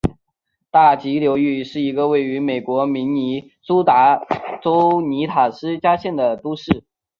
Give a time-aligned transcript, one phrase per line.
[0.71, 4.19] 大急流城是一个位于美国明尼苏达
[4.59, 6.83] 州伊塔斯加县的都市。